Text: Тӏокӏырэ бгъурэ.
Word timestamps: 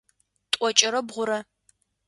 Тӏокӏырэ 0.51 0.99
бгъурэ. 1.07 1.39